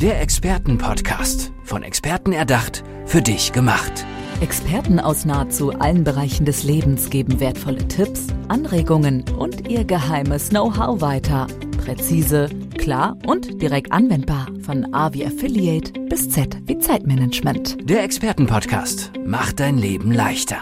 Der 0.00 0.20
Expertenpodcast. 0.20 1.50
Von 1.64 1.82
Experten 1.82 2.32
erdacht, 2.32 2.84
für 3.04 3.20
dich 3.20 3.50
gemacht. 3.50 4.06
Experten 4.40 5.00
aus 5.00 5.24
nahezu 5.24 5.72
allen 5.72 6.04
Bereichen 6.04 6.44
des 6.44 6.62
Lebens 6.62 7.10
geben 7.10 7.40
wertvolle 7.40 7.88
Tipps, 7.88 8.28
Anregungen 8.46 9.24
und 9.36 9.68
ihr 9.68 9.84
geheimes 9.84 10.50
Know-how 10.50 11.00
weiter. 11.00 11.48
Präzise, 11.84 12.48
klar 12.78 13.16
und 13.26 13.60
direkt 13.60 13.90
anwendbar. 13.90 14.46
Von 14.62 14.94
A 14.94 15.12
wie 15.14 15.26
Affiliate 15.26 15.90
bis 16.08 16.30
Z 16.30 16.56
wie 16.66 16.78
Zeitmanagement. 16.78 17.78
Der 17.90 18.04
Expertenpodcast 18.04 19.10
macht 19.26 19.58
dein 19.58 19.78
Leben 19.78 20.12
leichter. 20.12 20.58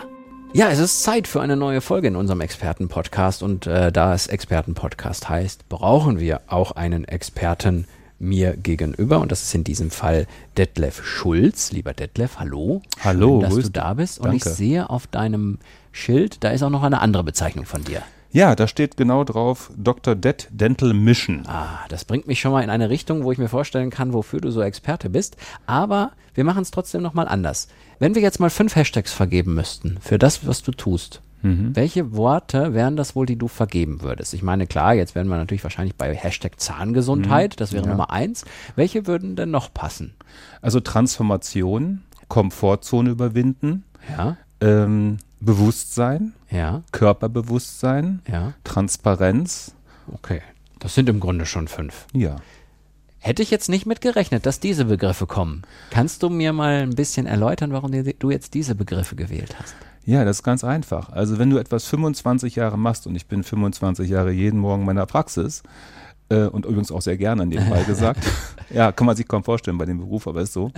Ja, 0.54 0.70
es 0.70 0.78
ist 0.78 1.02
Zeit 1.02 1.28
für 1.28 1.42
eine 1.42 1.56
neue 1.56 1.82
Folge 1.82 2.08
in 2.08 2.16
unserem 2.16 2.40
Expertenpodcast 2.40 3.42
und 3.42 3.66
äh, 3.66 3.92
da 3.92 4.14
es 4.14 4.28
Expertenpodcast 4.28 5.28
heißt, 5.28 5.68
brauchen 5.68 6.20
wir 6.20 6.40
auch 6.46 6.72
einen 6.72 7.04
Experten 7.04 7.86
mir 8.18 8.56
gegenüber 8.56 9.20
und 9.20 9.30
das 9.30 9.42
ist 9.42 9.54
in 9.54 9.64
diesem 9.64 9.90
Fall 9.90 10.26
Detlef 10.56 11.04
Schulz. 11.04 11.72
Lieber 11.72 11.92
Detlef, 11.92 12.38
hallo. 12.38 12.82
Hallo, 13.02 13.40
Schön, 13.40 13.50
dass 13.50 13.64
du 13.64 13.70
da 13.70 13.94
bist. 13.94 14.18
Und 14.18 14.26
Danke. 14.26 14.36
ich 14.36 14.44
sehe 14.44 14.88
auf 14.90 15.06
deinem 15.06 15.58
Schild, 15.92 16.42
da 16.44 16.50
ist 16.50 16.62
auch 16.62 16.70
noch 16.70 16.82
eine 16.82 17.00
andere 17.00 17.24
Bezeichnung 17.24 17.66
von 17.66 17.84
dir. 17.84 18.02
Ja, 18.32 18.54
da 18.54 18.68
steht 18.68 18.96
genau 18.96 19.24
drauf 19.24 19.70
Dr. 19.76 20.14
Det 20.14 20.48
Dental 20.50 20.92
Mission. 20.92 21.44
Ah, 21.46 21.78
das 21.88 22.04
bringt 22.04 22.26
mich 22.26 22.40
schon 22.40 22.52
mal 22.52 22.62
in 22.62 22.70
eine 22.70 22.90
Richtung, 22.90 23.24
wo 23.24 23.32
ich 23.32 23.38
mir 23.38 23.48
vorstellen 23.48 23.90
kann, 23.90 24.12
wofür 24.12 24.40
du 24.40 24.50
so 24.50 24.60
Experte 24.60 25.08
bist. 25.08 25.36
Aber 25.66 26.12
wir 26.34 26.44
machen 26.44 26.62
es 26.62 26.70
trotzdem 26.70 27.02
nochmal 27.02 27.28
anders. 27.28 27.68
Wenn 27.98 28.14
wir 28.14 28.22
jetzt 28.22 28.40
mal 28.40 28.50
fünf 28.50 28.76
Hashtags 28.76 29.12
vergeben 29.12 29.54
müssten 29.54 29.96
für 30.02 30.18
das, 30.18 30.46
was 30.46 30.62
du 30.62 30.72
tust, 30.72 31.22
welche 31.74 32.14
Worte 32.14 32.74
wären 32.74 32.96
das 32.96 33.14
wohl, 33.14 33.26
die 33.26 33.36
du 33.36 33.48
vergeben 33.48 34.02
würdest? 34.02 34.34
Ich 34.34 34.42
meine, 34.42 34.66
klar, 34.66 34.94
jetzt 34.94 35.14
wären 35.14 35.28
wir 35.28 35.36
natürlich 35.36 35.62
wahrscheinlich 35.64 35.94
bei 35.96 36.14
Hashtag 36.14 36.58
Zahngesundheit, 36.60 37.60
das 37.60 37.72
wäre 37.72 37.84
ja. 37.84 37.90
Nummer 37.90 38.10
eins. 38.10 38.44
Welche 38.74 39.06
würden 39.06 39.36
denn 39.36 39.50
noch 39.50 39.72
passen? 39.72 40.14
Also 40.62 40.80
Transformation, 40.80 42.02
Komfortzone 42.28 43.10
überwinden, 43.10 43.84
Ja, 44.16 44.36
ähm, 44.60 45.18
Bewusstsein, 45.40 46.32
ja, 46.50 46.82
Körperbewusstsein, 46.92 48.22
Transparenz. 48.64 49.72
okay. 50.12 50.42
Das 50.78 50.94
sind 50.94 51.08
im 51.08 51.20
Grunde 51.20 51.46
schon 51.46 51.68
fünf. 51.68 52.06
Ja. 52.12 52.36
Hätte 53.18 53.42
ich 53.42 53.50
jetzt 53.50 53.68
nicht 53.68 53.86
mit 53.86 54.00
gerechnet, 54.00 54.46
dass 54.46 54.60
diese 54.60 54.84
Begriffe 54.84 55.26
kommen. 55.26 55.62
Kannst 55.90 56.22
du 56.22 56.28
mir 56.28 56.52
mal 56.52 56.82
ein 56.82 56.94
bisschen 56.94 57.26
erläutern, 57.26 57.72
warum 57.72 57.90
du 57.90 58.30
jetzt 58.30 58.54
diese 58.54 58.74
Begriffe 58.74 59.16
gewählt 59.16 59.56
hast? 59.58 59.74
Ja, 60.06 60.24
das 60.24 60.36
ist 60.36 60.42
ganz 60.44 60.62
einfach. 60.62 61.10
Also 61.10 61.38
wenn 61.38 61.50
du 61.50 61.58
etwas 61.58 61.84
25 61.86 62.54
Jahre 62.54 62.78
machst, 62.78 63.08
und 63.08 63.16
ich 63.16 63.26
bin 63.26 63.42
25 63.42 64.08
Jahre 64.08 64.30
jeden 64.30 64.60
Morgen 64.60 64.82
in 64.82 64.86
meiner 64.86 65.04
Praxis, 65.04 65.64
äh, 66.28 66.46
und 66.46 66.64
übrigens 66.64 66.92
auch 66.92 67.02
sehr 67.02 67.16
gerne 67.16 67.44
nebenbei 67.44 67.82
gesagt, 67.82 68.20
ja, 68.70 68.92
kann 68.92 69.06
man 69.06 69.16
sich 69.16 69.26
kaum 69.26 69.42
vorstellen 69.42 69.78
bei 69.78 69.84
dem 69.84 69.98
Beruf, 69.98 70.28
aber 70.28 70.42
ist 70.42 70.52
so. 70.52 70.70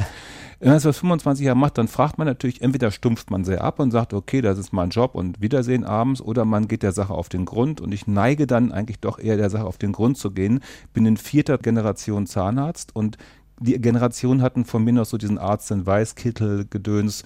Wenn 0.60 0.70
man 0.70 0.78
etwas 0.78 0.98
25 0.98 1.44
Jahre 1.44 1.58
macht, 1.58 1.76
dann 1.76 1.88
fragt 1.88 2.16
man 2.16 2.26
natürlich, 2.26 2.62
entweder 2.62 2.90
stumpft 2.90 3.30
man 3.30 3.44
sehr 3.44 3.62
ab 3.62 3.78
und 3.80 3.90
sagt, 3.90 4.14
okay, 4.14 4.40
das 4.40 4.58
ist 4.58 4.72
mein 4.72 4.88
Job 4.88 5.14
und 5.14 5.42
Wiedersehen 5.42 5.84
abends, 5.84 6.22
oder 6.22 6.46
man 6.46 6.66
geht 6.66 6.82
der 6.82 6.92
Sache 6.92 7.12
auf 7.12 7.28
den 7.28 7.44
Grund 7.44 7.82
und 7.82 7.92
ich 7.92 8.06
neige 8.06 8.46
dann 8.46 8.72
eigentlich 8.72 8.98
doch 8.98 9.18
eher 9.18 9.36
der 9.36 9.50
Sache 9.50 9.64
auf 9.64 9.76
den 9.76 9.92
Grund 9.92 10.16
zu 10.16 10.30
gehen. 10.30 10.60
Bin 10.94 11.04
in 11.04 11.18
vierter 11.18 11.58
Generation 11.58 12.26
Zahnarzt 12.26 12.96
und 12.96 13.18
die 13.60 13.80
Generationen 13.80 14.42
hatten 14.42 14.64
von 14.64 14.84
mir 14.84 14.92
noch 14.92 15.06
so 15.06 15.16
diesen 15.16 15.38
Arzt 15.38 15.70
in 15.70 15.86
Weißkittel, 15.86 16.66
Gedöns, 16.68 17.24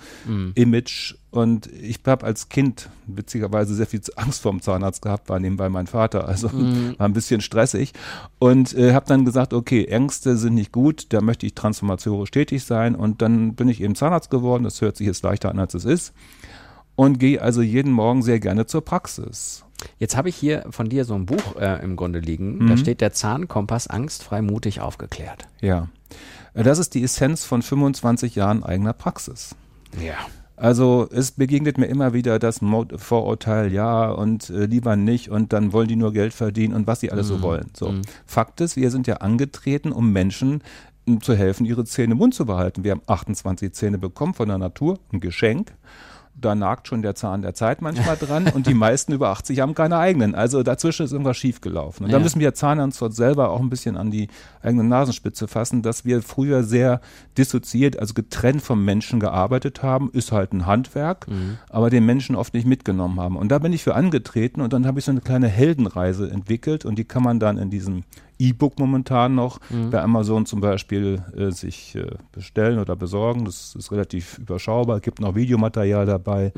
Image. 0.54 1.14
Und 1.30 1.66
ich 1.72 2.00
habe 2.06 2.26
als 2.26 2.48
Kind 2.50 2.90
witzigerweise 3.06 3.74
sehr 3.74 3.86
viel 3.86 4.02
Angst 4.16 4.42
vor 4.42 4.52
dem 4.52 4.60
Zahnarzt 4.60 5.02
gehabt, 5.02 5.28
war 5.30 5.40
nebenbei 5.40 5.68
mein 5.70 5.86
Vater, 5.86 6.28
also 6.28 6.52
war 6.52 7.06
ein 7.06 7.12
bisschen 7.14 7.40
stressig. 7.40 7.92
Und 8.38 8.74
äh, 8.74 8.92
habe 8.92 9.06
dann 9.06 9.24
gesagt, 9.24 9.54
okay, 9.54 9.84
Ängste 9.86 10.36
sind 10.36 10.54
nicht 10.54 10.72
gut, 10.72 11.06
da 11.12 11.20
möchte 11.20 11.46
ich 11.46 11.54
transformatorisch 11.54 12.30
tätig 12.30 12.64
sein. 12.64 12.94
Und 12.94 13.22
dann 13.22 13.54
bin 13.54 13.68
ich 13.68 13.80
eben 13.80 13.94
Zahnarzt 13.94 14.30
geworden, 14.30 14.64
das 14.64 14.80
hört 14.80 14.96
sich 14.96 15.06
jetzt 15.06 15.22
leichter 15.22 15.50
an, 15.50 15.58
als 15.58 15.74
es 15.74 15.84
ist. 15.84 16.12
Und 16.94 17.18
gehe 17.18 17.40
also 17.40 17.62
jeden 17.62 17.92
Morgen 17.92 18.22
sehr 18.22 18.38
gerne 18.38 18.66
zur 18.66 18.84
Praxis. 18.84 19.64
Jetzt 19.98 20.16
habe 20.16 20.28
ich 20.28 20.36
hier 20.36 20.64
von 20.70 20.88
dir 20.88 21.04
so 21.04 21.14
ein 21.14 21.26
Buch 21.26 21.56
äh, 21.58 21.82
im 21.82 21.96
Grunde 21.96 22.20
liegen. 22.20 22.66
Da 22.68 22.76
steht 22.76 23.00
der 23.00 23.12
Zahnkompass 23.12 23.86
angstfrei 23.88 24.42
mutig 24.42 24.80
aufgeklärt. 24.80 25.48
Ja. 25.60 25.88
Äh, 26.54 26.62
Das 26.62 26.78
ist 26.78 26.94
die 26.94 27.02
Essenz 27.02 27.44
von 27.44 27.62
25 27.62 28.34
Jahren 28.34 28.62
eigener 28.62 28.92
Praxis. 28.92 29.56
Ja. 30.00 30.14
Also 30.56 31.08
es 31.10 31.32
begegnet 31.32 31.78
mir 31.78 31.86
immer 31.86 32.12
wieder 32.12 32.38
das 32.38 32.60
Vorurteil, 32.96 33.72
ja 33.72 34.10
und 34.10 34.48
äh, 34.50 34.66
lieber 34.66 34.94
nicht 34.94 35.28
und 35.30 35.52
dann 35.52 35.72
wollen 35.72 35.88
die 35.88 35.96
nur 35.96 36.12
Geld 36.12 36.32
verdienen 36.34 36.74
und 36.74 36.86
was 36.86 37.00
sie 37.00 37.10
alles 37.10 37.26
so 37.26 37.42
wollen. 37.42 37.70
So. 37.76 37.94
Fakt 38.26 38.60
ist, 38.60 38.76
wir 38.76 38.92
sind 38.92 39.08
ja 39.08 39.16
angetreten, 39.16 39.90
um 39.90 40.12
Menschen 40.12 40.62
m, 41.06 41.20
zu 41.20 41.34
helfen, 41.34 41.66
ihre 41.66 41.84
Zähne 41.84 42.12
im 42.12 42.18
Mund 42.18 42.34
zu 42.34 42.46
behalten. 42.46 42.84
Wir 42.84 42.92
haben 42.92 43.02
28 43.06 43.72
Zähne 43.72 43.98
bekommen 43.98 44.34
von 44.34 44.46
der 44.48 44.58
Natur, 44.58 45.00
ein 45.12 45.18
Geschenk. 45.18 45.72
Da 46.34 46.54
nagt 46.54 46.88
schon 46.88 47.02
der 47.02 47.14
Zahn 47.14 47.42
der 47.42 47.54
Zeit 47.54 47.82
manchmal 47.82 48.16
dran 48.16 48.48
und 48.48 48.66
die 48.66 48.74
meisten 48.74 49.12
über 49.12 49.28
80 49.28 49.60
haben 49.60 49.74
keine 49.74 49.98
eigenen. 49.98 50.34
Also 50.34 50.62
dazwischen 50.62 51.04
ist 51.04 51.12
irgendwas 51.12 51.36
schiefgelaufen. 51.36 52.04
Und 52.06 52.10
da 52.12 52.18
Ja. 52.18 52.22
müssen 52.22 52.40
wir 52.40 52.52
Zahnärzte 52.54 53.12
selber 53.12 53.50
auch 53.50 53.60
ein 53.60 53.70
bisschen 53.70 53.96
an 53.96 54.10
die 54.10 54.28
eigene 54.62 54.82
Nasenspitze 54.82 55.46
fassen, 55.46 55.82
dass 55.82 56.04
wir 56.04 56.20
früher 56.22 56.64
sehr 56.64 57.00
dissoziiert, 57.38 57.98
also 57.98 58.14
getrennt 58.14 58.62
vom 58.62 58.84
Menschen 58.84 59.20
gearbeitet 59.20 59.82
haben, 59.82 60.10
ist 60.12 60.32
halt 60.32 60.52
ein 60.52 60.66
Handwerk, 60.66 61.26
aber 61.68 61.90
den 61.90 62.04
Menschen 62.06 62.34
oft 62.34 62.54
nicht 62.54 62.66
mitgenommen 62.66 63.20
haben. 63.20 63.36
Und 63.36 63.50
da 63.50 63.58
bin 63.58 63.72
ich 63.72 63.82
für 63.84 63.94
angetreten 63.94 64.60
und 64.62 64.72
dann 64.72 64.86
habe 64.86 64.98
ich 64.98 65.04
so 65.04 65.10
eine 65.12 65.20
kleine 65.20 65.48
Heldenreise 65.48 66.30
entwickelt 66.30 66.84
und 66.84 66.98
die 66.98 67.04
kann 67.04 67.22
man 67.22 67.38
dann 67.40 67.58
in 67.58 67.70
diesem 67.70 68.04
E-Book 68.42 68.78
momentan 68.78 69.34
noch 69.34 69.60
bei 69.90 70.02
Amazon 70.02 70.46
zum 70.46 70.60
Beispiel 70.60 71.22
äh, 71.36 71.50
sich 71.50 71.94
äh, 71.94 72.06
bestellen 72.32 72.78
oder 72.78 72.96
besorgen. 72.96 73.44
Das 73.44 73.74
ist 73.74 73.92
relativ 73.92 74.38
überschaubar, 74.38 75.00
gibt 75.00 75.20
noch 75.20 75.34
Videomaterial 75.34 76.06
dabei. 76.06 76.52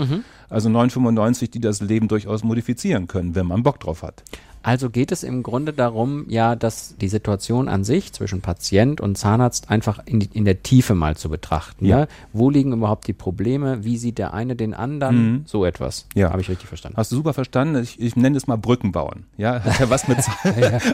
Also 0.48 0.68
9,95, 0.68 1.50
die 1.50 1.60
das 1.60 1.80
Leben 1.80 2.08
durchaus 2.08 2.42
modifizieren 2.44 3.06
können, 3.06 3.34
wenn 3.34 3.46
man 3.46 3.62
Bock 3.62 3.80
drauf 3.80 4.02
hat. 4.02 4.22
Also 4.64 4.88
geht 4.88 5.12
es 5.12 5.22
im 5.22 5.42
Grunde 5.42 5.74
darum, 5.74 6.24
ja, 6.28 6.56
dass 6.56 6.96
die 6.96 7.08
Situation 7.08 7.68
an 7.68 7.84
sich 7.84 8.14
zwischen 8.14 8.40
Patient 8.40 8.98
und 8.98 9.18
Zahnarzt 9.18 9.68
einfach 9.70 10.00
in, 10.06 10.20
die, 10.20 10.30
in 10.32 10.46
der 10.46 10.62
Tiefe 10.62 10.94
mal 10.94 11.18
zu 11.18 11.28
betrachten. 11.28 11.84
Ja. 11.84 12.00
Ja. 12.00 12.06
Wo 12.32 12.48
liegen 12.48 12.72
überhaupt 12.72 13.06
die 13.06 13.12
Probleme? 13.12 13.84
Wie 13.84 13.98
sieht 13.98 14.16
der 14.16 14.32
eine 14.32 14.56
den 14.56 14.72
anderen? 14.72 15.32
Mhm. 15.32 15.42
So 15.44 15.66
etwas. 15.66 16.06
Ja. 16.14 16.30
Habe 16.30 16.40
ich 16.40 16.48
richtig 16.48 16.66
verstanden. 16.66 16.96
Hast 16.96 17.12
du 17.12 17.16
super 17.16 17.34
verstanden? 17.34 17.82
Ich, 17.82 18.00
ich 18.00 18.16
nenne 18.16 18.38
es 18.38 18.46
mal 18.46 18.56
Brücken 18.56 18.90
bauen. 18.90 19.24
Ja, 19.36 19.60
hat 19.64 19.78
ja 19.78 19.90
was 19.90 20.08
mit. 20.08 20.18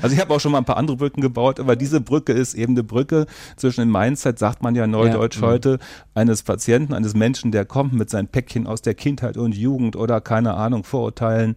Also 0.02 0.14
ich 0.14 0.20
habe 0.20 0.34
auch 0.34 0.40
schon 0.40 0.52
mal 0.52 0.58
ein 0.58 0.64
paar 0.64 0.76
andere 0.76 0.96
Brücken 0.96 1.20
gebaut, 1.20 1.60
aber 1.60 1.76
diese 1.76 2.00
Brücke 2.00 2.32
ist 2.32 2.54
eben 2.54 2.72
eine 2.72 2.82
Brücke 2.82 3.26
zwischen 3.56 3.82
dem 3.82 3.92
Mindset, 3.92 4.38
sagt 4.38 4.62
man 4.62 4.74
ja 4.74 4.86
neudeutsch 4.86 5.36
Ja, 5.36 5.46
mhm. 5.46 5.50
heute, 5.50 5.78
eines 6.14 6.42
Patienten, 6.42 6.92
eines 6.92 7.14
Menschen, 7.14 7.52
der 7.52 7.64
kommt 7.64 7.92
mit 7.92 8.10
seinen 8.10 8.26
Päckchen 8.26 8.66
aus 8.66 8.82
der 8.82 8.94
Kindheit 8.94 9.36
und 9.36 9.54
Jugend 9.54 9.94
oder 9.94 10.20
keine 10.20 10.54
Ahnung, 10.54 10.82
Vorurteilen. 10.82 11.54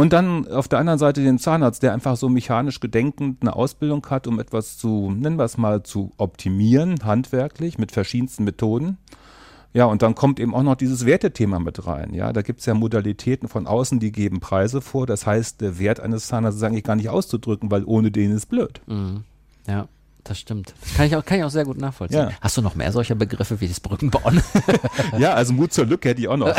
Und 0.00 0.14
dann 0.14 0.48
auf 0.48 0.66
der 0.66 0.78
anderen 0.78 0.98
Seite 0.98 1.22
den 1.22 1.38
Zahnarzt, 1.38 1.82
der 1.82 1.92
einfach 1.92 2.16
so 2.16 2.30
mechanisch 2.30 2.80
gedenkend 2.80 3.42
eine 3.42 3.54
Ausbildung 3.54 4.06
hat, 4.08 4.26
um 4.26 4.40
etwas 4.40 4.78
zu, 4.78 5.10
nennen 5.10 5.36
wir 5.36 5.44
es 5.44 5.58
mal, 5.58 5.82
zu 5.82 6.12
optimieren, 6.16 7.04
handwerklich, 7.04 7.76
mit 7.76 7.92
verschiedensten 7.92 8.44
Methoden. 8.44 8.96
Ja, 9.74 9.84
und 9.84 10.00
dann 10.00 10.14
kommt 10.14 10.40
eben 10.40 10.54
auch 10.54 10.62
noch 10.62 10.76
dieses 10.76 11.04
Wertethema 11.04 11.58
mit 11.58 11.86
rein. 11.86 12.14
Ja, 12.14 12.32
da 12.32 12.40
gibt's 12.40 12.64
ja 12.64 12.72
Modalitäten 12.72 13.46
von 13.46 13.66
außen, 13.66 14.00
die 14.00 14.10
geben 14.10 14.40
Preise 14.40 14.80
vor. 14.80 15.06
Das 15.06 15.26
heißt, 15.26 15.60
der 15.60 15.78
Wert 15.78 16.00
eines 16.00 16.28
Zahnarztes 16.28 16.62
ist 16.62 16.66
eigentlich 16.66 16.84
gar 16.84 16.96
nicht 16.96 17.10
auszudrücken, 17.10 17.70
weil 17.70 17.84
ohne 17.84 18.10
den 18.10 18.30
ist 18.30 18.46
blöd. 18.46 18.80
Mhm. 18.86 19.24
Ja, 19.68 19.86
das 20.24 20.38
stimmt. 20.38 20.74
Das 20.80 20.94
kann 20.94 21.06
ich 21.06 21.16
auch, 21.16 21.24
kann 21.24 21.38
ich 21.38 21.44
auch 21.44 21.50
sehr 21.50 21.64
gut 21.64 21.78
nachvollziehen. 21.78 22.20
Ja. 22.20 22.30
Hast 22.40 22.56
du 22.56 22.62
noch 22.62 22.74
mehr 22.74 22.92
solcher 22.92 23.14
Begriffe 23.14 23.60
wie 23.60 23.68
das 23.68 23.80
Brückenbauen? 23.80 24.42
Ja, 25.18 25.34
also 25.34 25.52
Mut 25.52 25.72
zur 25.72 25.86
Lücke 25.86 26.10
hätte 26.10 26.20
ich 26.20 26.28
auch 26.28 26.36
noch. 26.36 26.54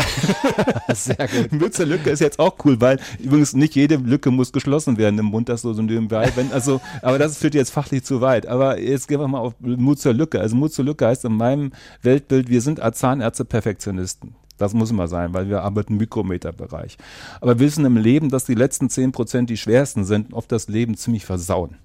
sehr 0.94 1.16
gut. 1.16 1.52
Mut 1.52 1.74
zur 1.74 1.86
Lücke 1.86 2.10
ist 2.10 2.20
jetzt 2.20 2.40
auch 2.40 2.56
cool, 2.66 2.80
weil 2.82 3.00
übrigens 3.20 3.54
nicht 3.54 3.76
jede 3.76 3.96
Lücke 3.96 4.30
muss 4.30 4.52
geschlossen 4.52 4.98
werden 4.98 5.18
im 5.20 5.26
Mund, 5.26 5.50
das 5.50 5.62
so 5.62 5.74
nebenbei. 5.74 6.32
Wenn, 6.36 6.52
also, 6.52 6.82
aber 7.02 7.18
das 7.18 7.38
führt 7.38 7.56
jetzt 7.56 7.72
fachlich 7.72 8.04
zu 8.04 8.22
weit. 8.22 8.46
Aber 8.48 8.80
jetzt 8.80 9.08
gehen 9.08 9.20
wir 9.20 9.28
mal 9.28 9.40
auf 9.40 9.54
Mut 9.60 10.00
zur 10.00 10.14
Lücke. 10.14 10.40
Also 10.40 10.56
Mut 10.56 10.74
zur 10.74 10.86
Lücke 10.86 11.08
heißt 11.08 11.26
in 11.26 11.34
meinem 11.34 11.72
Weltbild, 12.02 12.50
wir 12.50 12.62
sind 12.62 12.80
als 12.80 13.00
Zahnärzte 13.00 13.46
Perfektionisten. 13.46 14.36
Das 14.62 14.74
muss 14.74 14.92
immer 14.92 15.08
sein, 15.08 15.34
weil 15.34 15.50
wir 15.50 15.64
arbeiten 15.64 15.94
im 15.94 16.00
Mikrometerbereich. 16.00 16.98
Aber 17.42 17.60
wir 17.60 17.66
wissen 17.66 17.86
im 17.86 17.98
Leben, 17.98 18.30
dass 18.30 18.46
die 18.46 18.56
letzten 18.56 18.90
10 18.90 19.12
Prozent 19.12 19.50
die 19.50 19.58
schwersten 19.58 20.06
sind 20.06 20.28
und 20.28 20.34
oft 20.34 20.52
das 20.52 20.68
Leben 20.68 20.96
ziemlich 20.96 21.26
versauen. 21.26 21.76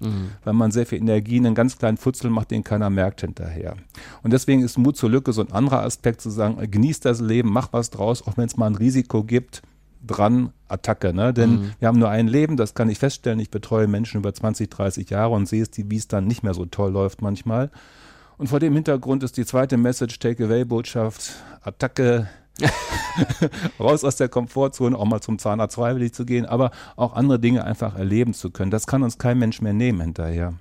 Weil 0.43 0.53
man 0.53 0.71
sehr 0.71 0.85
viel 0.85 0.99
Energie 0.99 1.37
in 1.37 1.45
einen 1.45 1.55
ganz 1.55 1.77
kleinen 1.77 1.97
Futzel 1.97 2.29
macht, 2.29 2.51
den 2.51 2.63
keiner 2.63 2.89
merkt 2.89 3.21
hinterher. 3.21 3.75
Und 4.23 4.31
deswegen 4.33 4.61
ist 4.63 4.77
Mut 4.77 4.97
zur 4.97 5.09
Lücke 5.09 5.33
so 5.33 5.41
ein 5.41 5.51
anderer 5.51 5.83
Aspekt 5.83 6.21
zu 6.21 6.29
sagen, 6.29 6.57
genieß 6.69 6.99
das 6.99 7.19
Leben, 7.19 7.49
mach 7.49 7.73
was 7.73 7.89
draus, 7.89 8.25
auch 8.25 8.37
wenn 8.37 8.45
es 8.45 8.57
mal 8.57 8.67
ein 8.67 8.75
Risiko 8.75 9.23
gibt, 9.23 9.61
dran, 10.05 10.51
Attacke. 10.67 11.13
Ne? 11.13 11.33
Denn 11.33 11.71
wir 11.79 11.87
haben 11.87 11.99
nur 11.99 12.09
ein 12.09 12.27
Leben, 12.27 12.57
das 12.57 12.73
kann 12.73 12.89
ich 12.89 12.99
feststellen. 12.99 13.39
Ich 13.39 13.49
betreue 13.49 13.87
Menschen 13.87 14.19
über 14.19 14.33
20, 14.33 14.69
30 14.69 15.09
Jahre 15.09 15.33
und 15.33 15.47
sehe 15.47 15.63
es, 15.63 15.69
wie 15.75 15.95
es 15.95 16.07
dann 16.07 16.27
nicht 16.27 16.43
mehr 16.43 16.53
so 16.53 16.65
toll 16.65 16.91
läuft 16.91 17.21
manchmal. 17.21 17.71
Und 18.37 18.47
vor 18.47 18.59
dem 18.59 18.73
Hintergrund 18.73 19.23
ist 19.23 19.37
die 19.37 19.45
zweite 19.45 19.77
Message, 19.77 20.19
Takeaway-Botschaft, 20.19 21.33
Attacke, 21.61 22.29
raus 23.79 24.03
aus 24.03 24.15
der 24.15 24.29
Komfortzone, 24.29 24.97
auch 24.97 25.05
mal 25.05 25.21
zum 25.21 25.39
Zahnarzt 25.39 25.75
freiwillig 25.75 26.13
zu 26.13 26.25
gehen, 26.25 26.45
aber 26.45 26.71
auch 26.95 27.13
andere 27.13 27.39
Dinge 27.39 27.63
einfach 27.63 27.95
erleben 27.95 28.33
zu 28.33 28.51
können. 28.51 28.71
Das 28.71 28.87
kann 28.87 29.03
uns 29.03 29.17
kein 29.17 29.37
Mensch 29.37 29.61
mehr 29.61 29.73
nehmen 29.73 30.01
hinterher. 30.01 30.53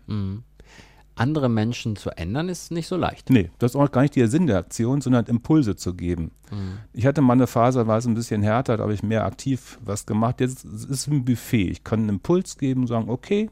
andere 1.16 1.48
Menschen 1.48 1.96
zu 1.96 2.10
ändern, 2.10 2.48
ist 2.48 2.70
nicht 2.70 2.86
so 2.86 2.96
leicht. 2.96 3.30
Nee, 3.30 3.50
das 3.58 3.72
ist 3.72 3.76
auch 3.76 3.90
gar 3.90 4.02
nicht 4.02 4.14
der 4.16 4.28
Sinn 4.28 4.46
der 4.46 4.58
Aktion, 4.58 5.00
sondern 5.00 5.24
Impulse 5.26 5.74
zu 5.74 5.94
geben. 5.94 6.30
Mhm. 6.50 6.78
Ich 6.92 7.06
hatte 7.06 7.22
mal 7.22 7.32
eine 7.32 7.46
Phase, 7.46 7.80
da 7.80 7.86
war 7.86 7.98
es 7.98 8.06
ein 8.06 8.14
bisschen 8.14 8.42
härter, 8.42 8.76
da 8.76 8.82
habe 8.82 8.94
ich 8.94 9.02
mehr 9.02 9.24
aktiv 9.24 9.78
was 9.82 10.06
gemacht. 10.06 10.40
Jetzt 10.40 10.64
ist 10.64 10.90
es 10.90 11.06
ein 11.06 11.24
Buffet. 11.24 11.70
Ich 11.70 11.84
kann 11.84 12.00
einen 12.00 12.10
Impuls 12.10 12.58
geben 12.58 12.82
und 12.82 12.86
sagen, 12.88 13.08
okay, 13.08 13.50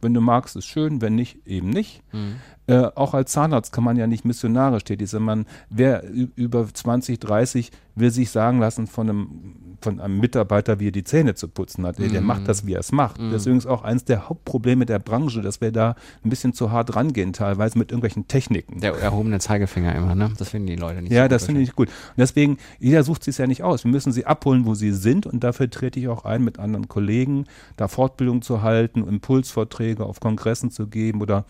wenn 0.00 0.14
du 0.14 0.20
magst, 0.20 0.56
ist 0.56 0.66
schön, 0.66 1.00
wenn 1.00 1.14
nicht, 1.14 1.46
eben 1.46 1.70
nicht. 1.70 2.02
Mhm. 2.12 2.36
Äh, 2.68 2.90
auch 2.94 3.14
als 3.14 3.32
Zahnarzt 3.32 3.72
kann 3.72 3.82
man 3.82 3.96
ja 3.96 4.06
nicht 4.06 4.26
missionarisch 4.26 4.84
tätig 4.84 5.08
sein. 5.08 5.22
Man, 5.22 5.46
wer 5.70 6.04
über 6.36 6.66
20, 6.72 7.18
30 7.18 7.70
will 7.94 8.10
sich 8.10 8.30
sagen 8.30 8.58
lassen 8.60 8.86
von 8.86 9.08
einem, 9.08 9.54
von 9.80 10.00
einem 10.00 10.20
Mitarbeiter, 10.20 10.78
wie 10.78 10.88
er 10.88 10.92
die 10.92 11.02
Zähne 11.02 11.34
zu 11.34 11.48
putzen 11.48 11.86
hat. 11.86 11.98
Der, 11.98 12.08
der 12.08 12.20
macht 12.20 12.46
das, 12.46 12.66
wie 12.66 12.74
er 12.74 12.80
es 12.80 12.92
macht. 12.92 13.18
Mhm. 13.20 13.30
Deswegen 13.30 13.56
ist 13.56 13.66
auch 13.66 13.84
eines 13.84 14.04
der 14.04 14.28
Hauptprobleme 14.28 14.84
der 14.84 14.98
Branche, 14.98 15.40
dass 15.40 15.62
wir 15.62 15.72
da 15.72 15.94
ein 16.22 16.28
bisschen 16.28 16.52
zu 16.52 16.70
hart 16.70 16.94
rangehen, 16.94 17.32
teilweise 17.32 17.78
mit 17.78 17.90
irgendwelchen 17.90 18.28
Techniken. 18.28 18.80
Der 18.80 18.94
erhobene 18.94 19.38
Zeigefinger 19.38 19.94
immer, 19.94 20.14
ne? 20.14 20.30
Das 20.36 20.50
finden 20.50 20.66
die 20.66 20.76
Leute 20.76 21.00
nicht 21.00 21.10
Ja, 21.10 21.24
so 21.24 21.28
das 21.28 21.46
finde 21.46 21.62
ich 21.62 21.74
gut. 21.74 21.88
Und 21.88 22.18
deswegen, 22.18 22.58
jeder 22.78 23.02
sucht 23.02 23.24
sich 23.24 23.38
ja 23.38 23.46
nicht 23.46 23.62
aus. 23.62 23.84
Wir 23.84 23.90
müssen 23.90 24.12
sie 24.12 24.26
abholen, 24.26 24.66
wo 24.66 24.74
sie 24.74 24.92
sind 24.92 25.24
und 25.24 25.42
dafür 25.42 25.70
trete 25.70 25.98
ich 25.98 26.08
auch 26.08 26.26
ein, 26.26 26.44
mit 26.44 26.58
anderen 26.58 26.86
Kollegen 26.86 27.46
da 27.78 27.88
Fortbildung 27.88 28.42
zu 28.42 28.60
halten, 28.60 29.08
Impulsvorträge 29.08 30.04
auf 30.04 30.20
Kongressen 30.20 30.70
zu 30.70 30.86
geben 30.86 31.22
oder 31.22 31.46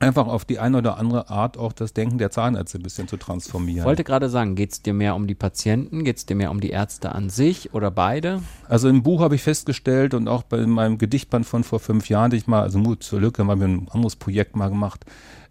einfach 0.00 0.26
auf 0.26 0.44
die 0.44 0.58
eine 0.58 0.78
oder 0.78 0.98
andere 0.98 1.28
Art 1.28 1.56
auch 1.56 1.72
das 1.72 1.92
Denken 1.92 2.18
der 2.18 2.30
Zahnärzte 2.30 2.78
ein 2.78 2.82
bisschen 2.82 3.08
zu 3.08 3.16
transformieren. 3.16 3.80
Ich 3.80 3.84
wollte 3.84 4.04
gerade 4.04 4.28
sagen, 4.28 4.54
geht 4.54 4.72
es 4.72 4.82
dir 4.82 4.94
mehr 4.94 5.14
um 5.14 5.26
die 5.26 5.34
Patienten, 5.34 6.04
geht 6.04 6.18
es 6.18 6.26
dir 6.26 6.34
mehr 6.34 6.50
um 6.50 6.60
die 6.60 6.70
Ärzte 6.70 7.12
an 7.12 7.30
sich 7.30 7.74
oder 7.74 7.90
beide? 7.90 8.42
Also 8.68 8.88
im 8.88 9.02
Buch 9.02 9.20
habe 9.20 9.34
ich 9.34 9.42
festgestellt 9.42 10.14
und 10.14 10.28
auch 10.28 10.42
bei 10.42 10.64
meinem 10.66 10.98
Gedichtband 10.98 11.46
von 11.46 11.64
vor 11.64 11.80
fünf 11.80 12.08
Jahren, 12.08 12.32
ich 12.32 12.46
mal, 12.46 12.62
also 12.62 12.78
Mut 12.78 13.02
zur 13.02 13.20
Lücke, 13.20 13.46
haben 13.46 13.60
wir 13.60 13.68
ein 13.68 13.88
anderes 13.90 14.16
Projekt 14.16 14.56
mal 14.56 14.68
gemacht. 14.68 15.04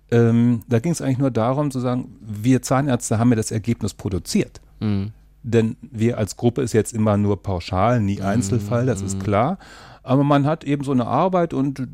Ähm, 0.10 0.62
da 0.68 0.80
ging 0.80 0.94
es 0.94 1.02
eigentlich 1.02 1.18
nur 1.18 1.32
darum 1.32 1.70
zu 1.70 1.80
sagen, 1.80 2.16
wir 2.22 2.62
Zahnärzte 2.62 3.20
haben 3.20 3.30
ja 3.30 3.36
das 3.36 3.52
Ergebnis 3.52 3.94
produziert. 3.94 4.62
Mhm. 4.80 5.12
Denn 5.48 5.78
wir 5.82 6.18
als 6.18 6.36
Gruppe 6.36 6.62
ist 6.62 6.74
jetzt 6.74 6.94
immer 6.94 7.16
nur 7.16 7.42
pauschal, 7.42 8.02
nie 8.02 8.22
Einzelfall, 8.22 8.86
das 8.86 9.02
ist 9.02 9.18
mhm. 9.20 9.24
klar. 9.24 9.58
Aber 10.04 10.24
man 10.24 10.46
hat 10.46 10.64
eben 10.64 10.84
so 10.84 10.92
eine 10.92 11.06
Arbeit 11.06 11.54
und 11.54 11.88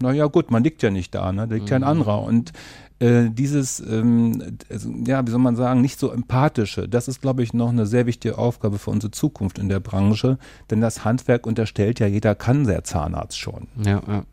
naja 0.00 0.26
gut, 0.26 0.50
man 0.50 0.64
liegt 0.64 0.82
ja 0.82 0.90
nicht 0.90 1.14
da, 1.14 1.32
ne? 1.32 1.46
da 1.46 1.54
liegt 1.54 1.66
mhm. 1.66 1.70
ja 1.70 1.76
ein 1.76 1.82
mhm. 1.82 1.88
anderer. 1.88 2.22
Und 2.22 2.52
äh, 2.98 3.30
dieses, 3.30 3.78
ähm, 3.80 4.58
ja, 5.04 5.24
wie 5.24 5.30
soll 5.30 5.40
man 5.40 5.54
sagen, 5.54 5.82
nicht 5.82 6.00
so 6.00 6.10
empathische, 6.10 6.88
das 6.88 7.06
ist, 7.06 7.20
glaube 7.20 7.42
ich, 7.42 7.52
noch 7.52 7.68
eine 7.68 7.86
sehr 7.86 8.06
wichtige 8.06 8.38
Aufgabe 8.38 8.78
für 8.78 8.90
unsere 8.90 9.12
Zukunft 9.12 9.58
in 9.58 9.68
der 9.68 9.80
Branche, 9.80 10.38
denn 10.70 10.80
das 10.80 11.04
Handwerk 11.04 11.46
unterstellt 11.46 12.00
ja, 12.00 12.06
jeder 12.06 12.34
kann 12.34 12.64
der 12.64 12.84
Zahnarzt 12.84 13.38
schon. 13.38 13.68
Ja, 13.84 14.02
ja. 14.06 14.24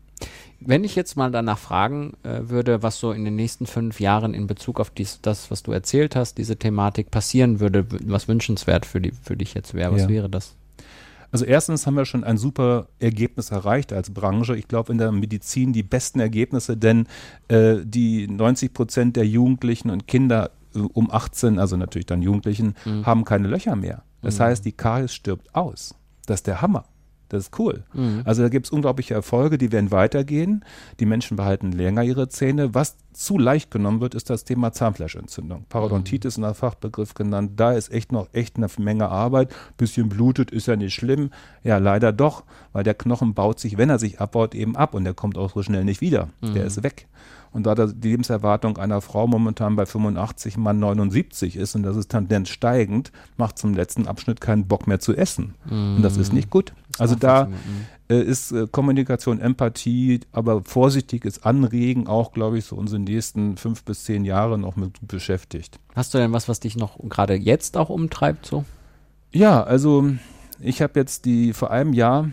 Wenn 0.60 0.84
ich 0.84 0.96
jetzt 0.96 1.16
mal 1.16 1.30
danach 1.30 1.58
fragen 1.58 2.14
äh, 2.22 2.48
würde, 2.48 2.82
was 2.82 2.98
so 2.98 3.12
in 3.12 3.24
den 3.24 3.36
nächsten 3.36 3.66
fünf 3.66 4.00
Jahren 4.00 4.34
in 4.34 4.46
Bezug 4.46 4.80
auf 4.80 4.90
dies, 4.90 5.20
das, 5.22 5.50
was 5.50 5.62
du 5.62 5.72
erzählt 5.72 6.16
hast, 6.16 6.38
diese 6.38 6.56
Thematik 6.56 7.10
passieren 7.10 7.60
würde, 7.60 7.86
was 8.06 8.28
wünschenswert 8.28 8.86
für, 8.86 9.00
die, 9.00 9.12
für 9.12 9.36
dich 9.36 9.54
jetzt 9.54 9.74
wäre, 9.74 9.92
was 9.92 10.02
ja. 10.02 10.08
wäre 10.08 10.30
das? 10.30 10.56
Also 11.34 11.46
erstens 11.46 11.84
haben 11.84 11.96
wir 11.96 12.04
schon 12.04 12.22
ein 12.22 12.38
super 12.38 12.86
Ergebnis 13.00 13.50
erreicht 13.50 13.92
als 13.92 14.14
Branche. 14.14 14.56
Ich 14.56 14.68
glaube 14.68 14.92
in 14.92 14.98
der 14.98 15.10
Medizin 15.10 15.72
die 15.72 15.82
besten 15.82 16.20
Ergebnisse, 16.20 16.76
denn 16.76 17.08
äh, 17.48 17.78
die 17.82 18.28
90 18.28 18.72
Prozent 18.72 19.16
der 19.16 19.26
Jugendlichen 19.26 19.90
und 19.90 20.06
Kinder 20.06 20.52
äh, 20.76 20.78
um 20.78 21.10
18, 21.10 21.58
also 21.58 21.76
natürlich 21.76 22.06
dann 22.06 22.22
Jugendlichen, 22.22 22.76
mhm. 22.84 23.04
haben 23.04 23.24
keine 23.24 23.48
Löcher 23.48 23.74
mehr. 23.74 24.04
Das 24.22 24.38
mhm. 24.38 24.44
heißt, 24.44 24.64
die 24.64 24.70
Karies 24.70 25.12
stirbt 25.12 25.52
aus. 25.56 25.96
Das 26.26 26.38
ist 26.38 26.46
der 26.46 26.62
Hammer. 26.62 26.84
Das 27.34 27.44
ist 27.44 27.58
cool. 27.58 27.84
Mhm. 27.92 28.22
Also 28.24 28.42
da 28.42 28.48
gibt 28.48 28.66
es 28.66 28.72
unglaubliche 28.72 29.14
Erfolge, 29.14 29.58
die 29.58 29.72
werden 29.72 29.90
weitergehen. 29.90 30.64
Die 31.00 31.06
Menschen 31.06 31.36
behalten 31.36 31.72
länger 31.72 32.02
ihre 32.02 32.28
Zähne. 32.28 32.74
Was 32.74 32.96
zu 33.12 33.38
leicht 33.38 33.70
genommen 33.70 34.00
wird, 34.00 34.14
ist 34.14 34.30
das 34.30 34.44
Thema 34.44 34.72
Zahnfleischentzündung. 34.72 35.66
Parodontitis 35.68 36.36
mhm. 36.36 36.44
in 36.44 36.48
der 36.48 36.54
Fachbegriff 36.54 37.14
genannt. 37.14 37.52
Da 37.56 37.72
ist 37.72 37.92
echt 37.92 38.12
noch 38.12 38.28
echt 38.32 38.56
eine 38.56 38.68
Menge 38.78 39.08
Arbeit. 39.08 39.54
Bisschen 39.76 40.08
blutet 40.08 40.50
ist 40.50 40.66
ja 40.66 40.76
nicht 40.76 40.94
schlimm. 40.94 41.30
Ja, 41.62 41.78
leider 41.78 42.12
doch, 42.12 42.44
weil 42.72 42.84
der 42.84 42.94
Knochen 42.94 43.34
baut 43.34 43.60
sich, 43.60 43.78
wenn 43.78 43.90
er 43.90 43.98
sich 43.98 44.20
abbaut, 44.20 44.54
eben 44.54 44.76
ab 44.76 44.94
und 44.94 45.04
der 45.04 45.14
kommt 45.14 45.36
auch 45.36 45.52
so 45.52 45.62
schnell 45.62 45.84
nicht 45.84 46.00
wieder. 46.00 46.28
Mhm. 46.40 46.54
Der 46.54 46.64
ist 46.64 46.82
weg. 46.82 47.06
Und 47.54 47.66
da 47.66 47.76
die 47.76 48.08
Lebenserwartung 48.08 48.78
einer 48.78 49.00
Frau 49.00 49.28
momentan 49.28 49.76
bei 49.76 49.86
85, 49.86 50.56
Mann 50.56 50.80
79 50.80 51.54
ist 51.54 51.76
und 51.76 51.84
das 51.84 51.96
ist 51.96 52.08
Tendenz 52.08 52.48
steigend, 52.48 53.12
macht 53.36 53.58
zum 53.58 53.74
letzten 53.74 54.08
Abschnitt 54.08 54.40
keinen 54.40 54.66
Bock 54.66 54.88
mehr 54.88 54.98
zu 54.98 55.14
essen. 55.14 55.54
Mhm. 55.70 55.96
Und 55.96 56.02
das 56.02 56.16
ist 56.16 56.32
nicht 56.32 56.50
gut. 56.50 56.72
Also 56.98 57.14
da 57.16 57.48
äh, 58.08 58.20
ist 58.20 58.52
äh, 58.52 58.66
Kommunikation, 58.70 59.40
Empathie, 59.40 60.20
aber 60.32 60.62
vorsichtiges 60.62 61.42
Anregen 61.42 62.06
auch, 62.06 62.32
glaube 62.32 62.58
ich, 62.58 62.66
so 62.66 62.76
unsere 62.76 63.00
nächsten 63.00 63.56
fünf 63.56 63.84
bis 63.84 64.04
zehn 64.04 64.24
Jahre 64.24 64.58
noch 64.58 64.76
mit 64.76 65.06
beschäftigt. 65.06 65.80
Hast 65.94 66.14
du 66.14 66.18
denn 66.18 66.32
was, 66.32 66.48
was 66.48 66.60
dich 66.60 66.76
noch 66.76 66.98
gerade 67.08 67.34
jetzt 67.34 67.76
auch 67.76 67.88
umtreibt 67.88 68.46
so? 68.46 68.64
Ja, 69.32 69.62
also 69.62 70.10
ich 70.60 70.82
habe 70.82 71.00
jetzt 71.00 71.24
die 71.24 71.52
vor 71.52 71.70
einem 71.70 71.92
Jahr 71.92 72.30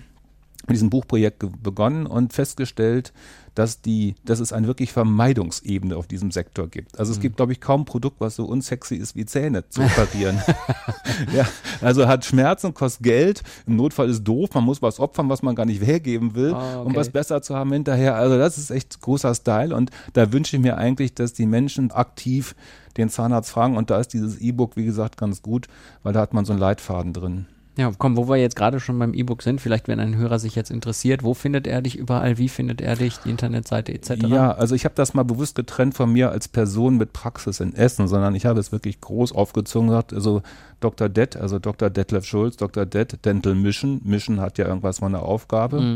mit 0.67 0.75
diesem 0.75 0.91
Buchprojekt 0.91 1.43
begonnen 1.63 2.05
und 2.05 2.33
festgestellt, 2.33 3.13
dass 3.55 3.81
die, 3.81 4.15
dass 4.23 4.39
es 4.39 4.53
eine 4.53 4.67
wirklich 4.67 4.93
Vermeidungsebene 4.93 5.95
auf 5.95 6.07
diesem 6.07 6.31
Sektor 6.31 6.67
gibt. 6.67 6.97
Also 6.97 7.11
es 7.11 7.17
mhm. 7.17 7.23
gibt, 7.23 7.37
glaube 7.37 7.51
ich, 7.51 7.59
kaum 7.59 7.81
ein 7.81 7.85
Produkt, 7.85 8.21
was 8.21 8.35
so 8.35 8.45
unsexy 8.45 8.95
ist 8.95 9.15
wie 9.15 9.25
Zähne 9.25 9.67
zu 9.69 9.81
operieren. 9.81 10.41
ja, 11.35 11.45
also 11.81 12.07
hat 12.07 12.23
Schmerzen, 12.23 12.73
kostet 12.73 13.03
Geld, 13.03 13.43
im 13.67 13.75
Notfall 13.75 14.09
ist 14.09 14.23
doof, 14.23 14.53
man 14.53 14.63
muss 14.63 14.81
was 14.81 14.99
opfern, 14.99 15.29
was 15.29 15.41
man 15.41 15.55
gar 15.55 15.65
nicht 15.65 15.81
hergeben 15.81 16.35
will, 16.35 16.53
oh, 16.53 16.55
okay. 16.55 16.85
um 16.85 16.95
was 16.95 17.09
besser 17.09 17.41
zu 17.41 17.55
haben 17.55 17.71
hinterher. 17.73 18.15
Also 18.15 18.37
das 18.37 18.57
ist 18.57 18.71
echt 18.71 19.01
großer 19.01 19.35
Style 19.35 19.75
und 19.75 19.91
da 20.13 20.31
wünsche 20.31 20.55
ich 20.55 20.61
mir 20.61 20.77
eigentlich, 20.77 21.13
dass 21.13 21.33
die 21.33 21.45
Menschen 21.45 21.91
aktiv 21.91 22.55
den 22.97 23.09
Zahnarzt 23.09 23.51
fragen 23.51 23.77
und 23.77 23.89
da 23.89 23.99
ist 23.99 24.13
dieses 24.13 24.39
E-Book, 24.39 24.75
wie 24.75 24.85
gesagt, 24.85 25.17
ganz 25.17 25.41
gut, 25.41 25.67
weil 26.03 26.13
da 26.13 26.21
hat 26.21 26.33
man 26.33 26.45
so 26.45 26.53
einen 26.53 26.59
Leitfaden 26.59 27.13
drin. 27.13 27.47
Ja, 27.77 27.89
komm, 27.97 28.17
wo 28.17 28.27
wir 28.27 28.35
jetzt 28.35 28.57
gerade 28.57 28.81
schon 28.81 28.99
beim 28.99 29.13
E-Book 29.13 29.41
sind, 29.41 29.61
vielleicht 29.61 29.87
wenn 29.87 30.01
ein 30.01 30.17
Hörer 30.17 30.39
sich 30.39 30.55
jetzt 30.55 30.71
interessiert, 30.71 31.23
wo 31.23 31.33
findet 31.33 31.67
er 31.67 31.81
dich 31.81 31.97
überall, 31.97 32.37
wie 32.37 32.49
findet 32.49 32.81
er 32.81 32.97
dich, 32.97 33.17
die 33.19 33.29
Internetseite 33.29 33.93
etc.? 33.93 34.27
Ja, 34.27 34.51
also 34.51 34.75
ich 34.75 34.83
habe 34.83 34.95
das 34.95 35.13
mal 35.13 35.23
bewusst 35.23 35.55
getrennt 35.55 35.93
von 35.93 36.11
mir 36.11 36.31
als 36.31 36.49
Person 36.49 36.97
mit 36.97 37.13
Praxis 37.13 37.61
in 37.61 37.73
Essen, 37.73 38.09
sondern 38.09 38.35
ich 38.35 38.45
habe 38.45 38.59
es 38.59 38.73
wirklich 38.73 38.99
groß 38.99 39.31
aufgezogen 39.31 39.87
gesagt, 39.87 40.13
also 40.13 40.41
Dr. 40.81 41.07
Det, 41.07 41.37
also 41.37 41.59
Dr. 41.59 41.89
Detlef 41.89 42.25
Schulz, 42.25 42.57
Dr. 42.57 42.85
Det, 42.85 43.23
Dental 43.23 43.55
Mission, 43.55 44.01
Mission 44.03 44.41
hat 44.41 44.57
ja 44.57 44.67
irgendwas 44.67 44.99
von 44.99 45.13
der 45.13 45.23
Aufgabe 45.23 45.79
mhm. 45.79 45.95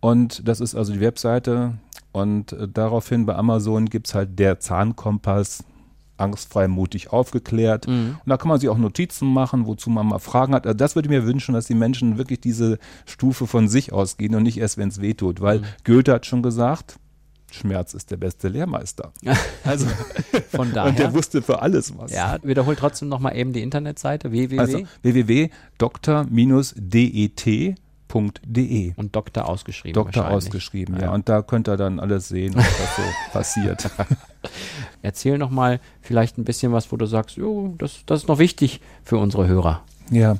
und 0.00 0.48
das 0.48 0.60
ist 0.60 0.74
also 0.74 0.92
die 0.92 1.00
Webseite 1.00 1.74
und 2.10 2.52
äh, 2.52 2.66
daraufhin 2.66 3.24
bei 3.24 3.36
Amazon 3.36 3.86
gibt 3.86 4.08
es 4.08 4.14
halt 4.14 4.38
der 4.38 4.58
Zahnkompass, 4.58 5.64
angstfrei, 6.24 6.68
mutig 6.68 7.12
aufgeklärt. 7.12 7.86
Mhm. 7.86 8.16
Und 8.24 8.28
da 8.28 8.36
kann 8.36 8.48
man 8.48 8.58
sich 8.58 8.68
auch 8.68 8.78
Notizen 8.78 9.32
machen, 9.32 9.66
wozu 9.66 9.90
man 9.90 10.06
mal 10.06 10.18
Fragen 10.18 10.54
hat. 10.54 10.66
Also 10.66 10.76
das 10.76 10.94
würde 10.94 11.06
ich 11.06 11.10
mir 11.10 11.24
wünschen, 11.26 11.54
dass 11.54 11.66
die 11.66 11.74
Menschen 11.74 12.18
wirklich 12.18 12.40
diese 12.40 12.78
Stufe 13.06 13.46
von 13.46 13.68
sich 13.68 13.92
ausgehen 13.92 14.34
und 14.34 14.42
nicht 14.42 14.58
erst, 14.58 14.78
wenn 14.78 14.88
es 14.88 15.00
weh 15.00 15.14
tut. 15.14 15.40
Weil 15.40 15.60
mhm. 15.60 15.64
Goethe 15.84 16.12
hat 16.12 16.26
schon 16.26 16.42
gesagt, 16.42 16.98
Schmerz 17.52 17.94
ist 17.94 18.10
der 18.10 18.16
beste 18.16 18.48
Lehrmeister. 18.48 19.12
Also 19.64 19.86
von 20.50 20.74
daher. 20.74 20.90
Und 20.90 20.98
der 20.98 21.14
wusste 21.14 21.40
für 21.40 21.62
alles 21.62 21.96
was. 21.96 22.12
Ja, 22.12 22.36
wiederholt 22.42 22.78
trotzdem 22.78 23.08
nochmal 23.08 23.34
eben 23.34 23.54
die 23.54 23.62
Internetseite 23.62 24.30
www. 24.30 24.58
Also 24.58 24.82
www.dr-det 25.00 26.30
doktor.de. 28.14 28.92
Und 28.96 29.16
Doktor 29.16 29.48
ausgeschrieben. 29.48 29.94
Doktor 29.94 30.30
ausgeschrieben, 30.30 30.96
ja. 30.96 31.02
ja. 31.02 31.12
Und 31.12 31.28
da 31.28 31.42
könnt 31.42 31.68
ihr 31.68 31.76
dann 31.76 32.00
alles 32.00 32.28
sehen, 32.28 32.54
was 32.54 32.64
da 32.64 32.84
so 32.96 33.02
passiert. 33.32 33.90
Erzähl 35.04 35.36
noch 35.36 35.50
mal 35.50 35.80
vielleicht 36.00 36.38
ein 36.38 36.44
bisschen 36.44 36.72
was, 36.72 36.90
wo 36.90 36.96
du 36.96 37.04
sagst, 37.04 37.36
jo, 37.36 37.74
das, 37.76 38.04
das 38.06 38.22
ist 38.22 38.28
noch 38.28 38.38
wichtig 38.38 38.80
für 39.04 39.18
unsere 39.18 39.46
Hörer. 39.46 39.82
Ja, 40.10 40.36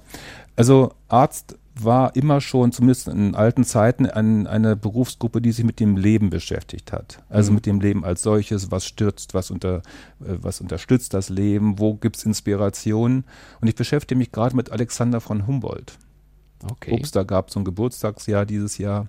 also 0.57 0.93
Arzt 1.09 1.59
war 1.79 2.17
immer 2.17 2.41
schon, 2.41 2.73
zumindest 2.73 3.09
in 3.09 3.35
alten 3.35 3.65
Zeiten, 3.65 4.07
ein, 4.07 4.47
eine 4.47 4.75
Berufsgruppe, 4.75 5.43
die 5.43 5.53
sich 5.53 5.67
mit 5.67 5.81
dem 5.81 5.99
Leben 5.99 6.31
beschäftigt 6.31 6.93
hat. 6.93 7.23
Also 7.29 7.51
mhm. 7.51 7.57
mit 7.57 7.67
dem 7.67 7.81
Leben 7.81 8.05
als 8.07 8.23
solches, 8.23 8.71
was 8.71 8.87
stürzt, 8.87 9.35
was, 9.35 9.51
unter, 9.51 9.79
äh, 10.21 10.39
was 10.41 10.63
unterstützt 10.63 11.13
das 11.13 11.29
Leben, 11.29 11.79
wo 11.79 11.95
gibt 11.95 12.17
es 12.17 12.25
Inspirationen. 12.25 13.25
Und 13.61 13.69
ich 13.69 13.75
beschäftige 13.75 14.17
mich 14.17 14.33
gerade 14.33 14.57
mit 14.57 14.73
Alexander 14.73 15.21
von 15.21 15.47
Humboldt. 15.47 15.99
Okay. 16.71 16.93
Ups, 16.93 17.11
da 17.11 17.23
gab 17.23 17.49
es 17.49 17.55
so 17.55 17.61
ein 17.61 17.65
Geburtstagsjahr 17.65 18.47
dieses 18.47 18.79
Jahr. 18.79 19.09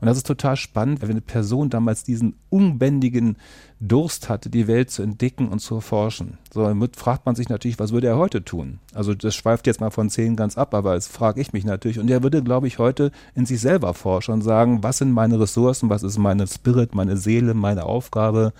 Und 0.00 0.06
das 0.06 0.16
ist 0.16 0.26
total 0.26 0.56
spannend, 0.56 1.00
wenn 1.00 1.10
eine 1.10 1.20
Person 1.20 1.70
damals 1.70 2.02
diesen 2.02 2.34
unbändigen 2.50 3.36
Durst 3.78 4.28
hatte, 4.28 4.50
die 4.50 4.66
Welt 4.66 4.90
zu 4.90 5.02
entdecken 5.02 5.48
und 5.48 5.60
zu 5.60 5.76
erforschen. 5.76 6.38
So, 6.52 6.64
damit 6.64 6.96
fragt 6.96 7.24
man 7.24 7.36
sich 7.36 7.48
natürlich, 7.48 7.78
was 7.78 7.92
würde 7.92 8.08
er 8.08 8.18
heute 8.18 8.44
tun? 8.44 8.80
Also 8.94 9.14
das 9.14 9.34
schweift 9.34 9.66
jetzt 9.66 9.80
mal 9.80 9.90
von 9.90 10.10
zehn 10.10 10.34
ganz 10.34 10.58
ab, 10.58 10.74
aber 10.74 10.94
das 10.94 11.06
frage 11.06 11.40
ich 11.40 11.52
mich 11.52 11.64
natürlich. 11.64 11.98
Und 12.00 12.10
er 12.10 12.22
würde, 12.22 12.42
glaube 12.42 12.66
ich, 12.66 12.78
heute 12.78 13.12
in 13.34 13.46
sich 13.46 13.60
selber 13.60 13.94
forschen 13.94 14.32
und 14.32 14.42
sagen, 14.42 14.82
was 14.82 14.98
sind 14.98 15.12
meine 15.12 15.38
Ressourcen, 15.38 15.88
was 15.88 16.02
ist 16.02 16.18
meine 16.18 16.46
Spirit, 16.46 16.94
meine 16.94 17.16
Seele, 17.16 17.54
meine 17.54 17.84
Aufgabe, 17.84 18.52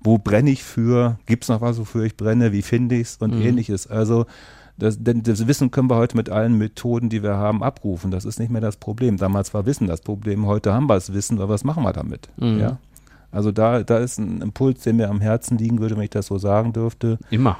wo 0.00 0.18
brenne 0.18 0.50
ich 0.50 0.64
für, 0.64 1.18
gibt 1.26 1.44
es 1.44 1.48
noch 1.48 1.60
was, 1.60 1.78
wofür 1.78 2.04
ich 2.04 2.16
brenne, 2.16 2.52
wie 2.52 2.62
finde 2.62 2.96
ich 2.96 3.02
es 3.02 3.16
und 3.18 3.34
mhm. 3.34 3.42
ähnliches. 3.42 3.86
Also 3.86 4.26
das, 4.78 5.02
denn 5.02 5.22
das 5.22 5.46
Wissen 5.46 5.70
können 5.70 5.90
wir 5.90 5.96
heute 5.96 6.16
mit 6.16 6.30
allen 6.30 6.56
Methoden, 6.56 7.10
die 7.10 7.22
wir 7.22 7.36
haben, 7.36 7.62
abrufen. 7.62 8.10
Das 8.10 8.24
ist 8.24 8.38
nicht 8.38 8.50
mehr 8.50 8.62
das 8.62 8.76
Problem. 8.76 9.18
Damals 9.18 9.52
war 9.52 9.66
Wissen 9.66 9.86
das 9.86 10.00
Problem, 10.00 10.46
heute 10.46 10.72
haben 10.72 10.86
wir 10.86 10.94
das 10.94 11.12
Wissen, 11.12 11.38
aber 11.38 11.50
was 11.50 11.64
machen 11.64 11.82
wir 11.82 11.92
damit? 11.92 12.28
Mhm. 12.38 12.58
Ja? 12.58 12.78
Also 13.30 13.52
da, 13.52 13.82
da 13.82 13.98
ist 13.98 14.18
ein 14.18 14.40
Impuls, 14.40 14.82
der 14.82 14.94
mir 14.94 15.08
am 15.08 15.20
Herzen 15.20 15.58
liegen 15.58 15.80
würde, 15.80 15.96
wenn 15.96 16.04
ich 16.04 16.10
das 16.10 16.26
so 16.26 16.38
sagen 16.38 16.72
dürfte. 16.72 17.18
Immer. 17.30 17.58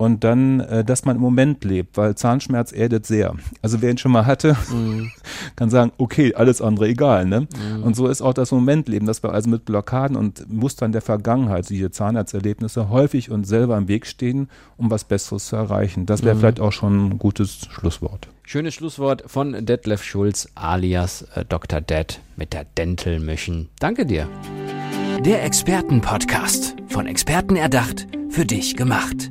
Und 0.00 0.24
dann, 0.24 0.60
äh, 0.60 0.82
dass 0.82 1.04
man 1.04 1.16
im 1.16 1.20
Moment 1.20 1.62
lebt, 1.62 1.98
weil 1.98 2.14
Zahnschmerz 2.14 2.72
erdet 2.72 3.04
sehr. 3.04 3.34
Also 3.60 3.82
wer 3.82 3.90
ihn 3.90 3.98
schon 3.98 4.12
mal 4.12 4.24
hatte, 4.24 4.56
Mhm. 4.72 5.10
kann 5.56 5.68
sagen, 5.68 5.92
okay, 5.98 6.34
alles 6.34 6.62
andere 6.62 6.88
egal. 6.88 7.26
Ne? 7.26 7.46
Und 7.82 7.96
so 7.96 8.06
ist 8.06 8.22
auch 8.22 8.32
das 8.32 8.50
Momentleben, 8.50 9.06
dass 9.06 9.22
wir 9.22 9.34
also 9.34 9.50
mit 9.50 9.66
Blockaden 9.66 10.16
und 10.16 10.50
Mustern 10.50 10.92
der 10.92 11.02
Vergangenheit, 11.02 11.68
diese 11.68 11.90
Zahnarzterlebnisse, 11.90 12.88
häufig 12.88 13.30
uns 13.30 13.46
selber 13.46 13.76
im 13.76 13.88
Weg 13.88 14.06
stehen, 14.06 14.48
um 14.78 14.90
was 14.90 15.04
Besseres 15.04 15.44
zu 15.48 15.56
erreichen. 15.56 16.06
Das 16.06 16.22
wäre 16.24 16.34
vielleicht 16.34 16.60
auch 16.60 16.72
schon 16.72 17.10
ein 17.10 17.18
gutes 17.18 17.68
Schlusswort. 17.70 18.28
Schönes 18.44 18.72
Schlusswort 18.72 19.24
von 19.26 19.66
Detlef 19.66 20.02
Schulz 20.02 20.48
alias 20.54 21.26
äh, 21.34 21.44
Dr. 21.46 21.82
Dead 21.82 22.20
mit 22.36 22.54
der 22.54 22.64
Dental 22.64 23.20
Mission. 23.20 23.68
Danke 23.78 24.06
dir. 24.06 24.26
Der 25.26 25.44
Expertenpodcast. 25.44 26.74
Von 26.88 27.06
Experten 27.06 27.56
erdacht, 27.56 28.06
für 28.30 28.46
dich 28.46 28.76
gemacht. 28.76 29.30